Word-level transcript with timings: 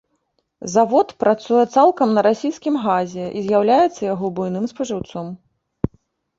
Завод 0.75 1.13
працуе 1.23 1.65
цалкам 1.75 2.15
на 2.17 2.21
расійскім 2.29 2.75
газе 2.87 3.29
і 3.29 3.39
з'яўляецца 3.45 4.01
яго 4.13 4.35
буйным 4.41 4.65
спажыўцом. 4.75 5.33